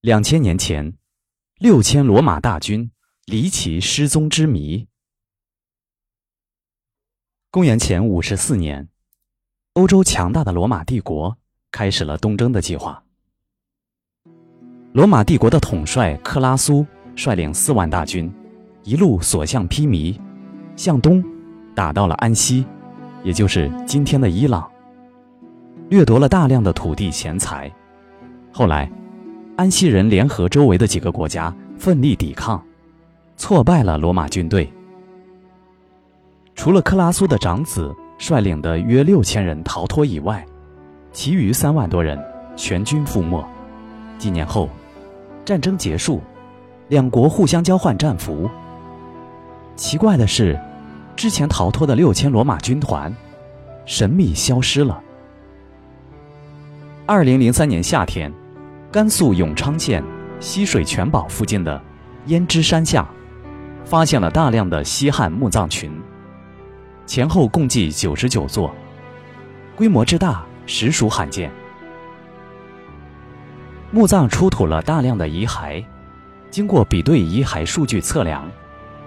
[0.00, 0.94] 两千年前，
[1.58, 2.90] 六千罗马大军
[3.26, 4.88] 离奇失踪之谜。
[7.50, 8.88] 公元前五十四年，
[9.74, 11.36] 欧洲强大的罗马帝国
[11.70, 13.04] 开始了东征的计划。
[14.94, 18.32] 罗马帝国的统帅克拉苏率领四万大军，
[18.84, 20.18] 一路所向披靡，
[20.76, 21.22] 向东
[21.74, 22.64] 打到了安息，
[23.22, 24.72] 也就是今天的伊朗。
[25.90, 27.70] 掠夺了大量的土地钱财，
[28.50, 28.90] 后来，
[29.60, 32.64] 安息人联合周围的几个国家奋力抵抗，
[33.36, 34.72] 挫败了罗马军队。
[36.54, 40.42] 除了克拉苏的长子率领的约六千人逃脱以外，
[41.12, 42.18] 其余三万多人
[42.56, 43.46] 全军覆没。
[44.16, 44.66] 几年后，
[45.44, 46.22] 战争结束，
[46.88, 48.48] 两国互相交换战俘。
[49.76, 50.58] 奇怪的是，
[51.14, 53.14] 之前逃脱的六千罗马军团
[53.84, 55.02] 神秘消失了。
[57.04, 58.32] 二零零三年夏天，
[58.92, 60.02] 甘肃永昌县
[60.40, 61.80] 西水泉堡附近的
[62.26, 63.08] 胭脂山下，
[63.84, 65.92] 发现了大量的西汉墓葬群，
[67.06, 68.74] 前后共计九十九座，
[69.76, 71.52] 规模之大，实属罕见。
[73.92, 75.84] 墓葬出土了大量的遗骸，
[76.50, 78.50] 经过比对遗骸数据测量，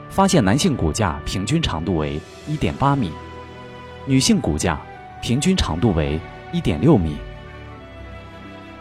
[0.09, 3.11] 发现男性骨架平均长度为一点八米，
[4.05, 4.79] 女性骨架
[5.21, 6.17] 平均长度为
[6.53, 7.17] 一点六米。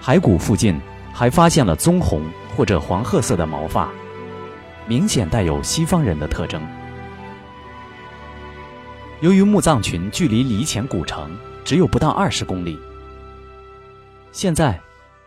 [0.00, 0.80] 骸骨附近
[1.12, 2.22] 还发现了棕红
[2.56, 3.88] 或者黄褐色的毛发，
[4.86, 6.60] 明显带有西方人的特征。
[9.20, 12.78] 由于墓葬群距离黎前古城只有不到二十公里，
[14.33, 14.80] 现在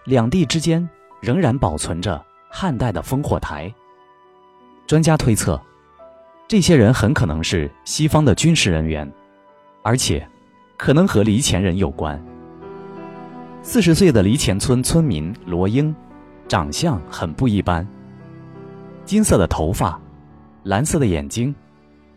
[0.04, 0.88] 两地之间
[1.22, 3.74] 仍然保存着汉代的烽火台。
[4.86, 5.60] 专家推测，
[6.48, 9.10] 这些人很可能是西方的军事人员，
[9.82, 10.28] 而且
[10.78, 12.22] 可能和黎前人有关。
[13.68, 15.94] 四十岁的黎前村村民罗英，
[16.48, 17.86] 长相很不一般。
[19.06, 20.00] 金色的头发，
[20.62, 21.54] 蓝色的眼睛，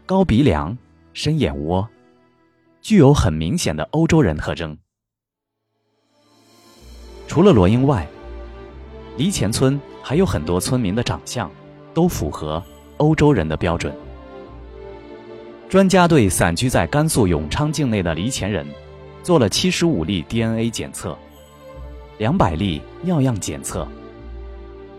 [0.05, 0.77] 高鼻梁，
[1.14, 1.88] 深眼窝，
[2.83, 4.77] 具有很明显的欧洲人特征。
[7.27, 8.06] 除了罗英外，
[9.17, 11.50] 黎前村还有很多村民的长相
[11.94, 12.62] 都符合
[12.98, 13.90] 欧洲人的标准。
[15.67, 18.67] 专家对散居在甘肃永昌境内的黎前人
[19.23, 21.17] 做了七十五例 DNA 检测。
[22.18, 23.86] 两百例尿样检测，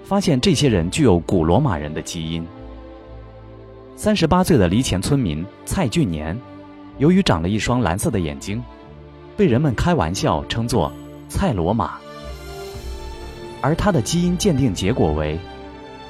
[0.05, 2.47] 发现这些人具有古罗马人的基因。
[3.97, 6.39] 三十八岁的黎前村民蔡俊年，
[6.97, 8.63] 由于长了一双蓝色的眼睛，
[9.35, 10.89] 被人们开玩笑称作
[11.27, 11.99] “蔡罗马”。
[13.61, 15.37] 而他的基因鉴定结果为，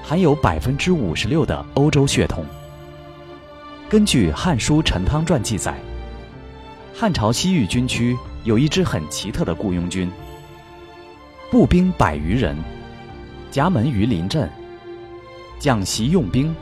[0.03, 2.46] 含有百分之五十六的欧洲血统。
[3.90, 5.74] 根据《汉书·陈汤传》记载，
[6.94, 10.08] 汉朝西域军区有一支很奇特的雇佣军。
[11.52, 12.56] 步兵百余人，
[13.50, 14.48] 夹门于临阵，
[15.58, 16.56] 讲习用兵。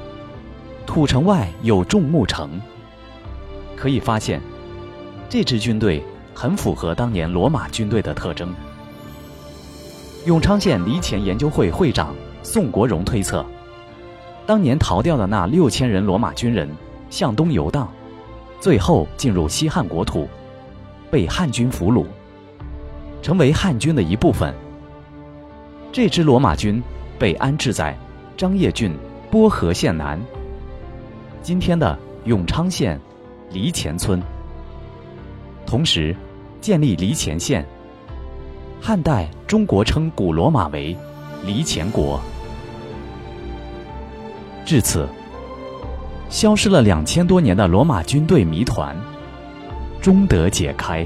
[0.86, 2.62] 土城外有众牧城。
[3.76, 4.42] 可以发现，
[5.28, 6.02] 这支军队
[6.34, 8.56] 很符合当年罗马军队的特征。
[10.26, 13.46] 永昌县黎前研究会会长宋国荣推测，
[14.46, 16.70] 当年逃掉的那六千人罗马军人
[17.10, 17.92] 向东游荡，
[18.62, 20.30] 最后进入西汉国土，
[21.12, 22.06] 被汉军俘虏，
[23.22, 24.56] 成为汉军的一部分。
[25.92, 26.82] 这支罗马军
[27.18, 27.98] 被安置在
[28.36, 28.96] 张掖郡
[29.32, 30.20] 波河县南，
[31.42, 33.00] 今天的永昌县
[33.52, 34.22] 黎前村。
[35.66, 36.16] 同时，
[36.62, 37.66] 建立黎前县。
[38.80, 40.96] 汉代中国称古罗马为
[41.44, 42.22] 黎前国。
[44.66, 45.08] 至此，
[46.30, 48.96] 消失了两千多年的罗马军队谜团
[50.00, 51.06] 终得解开。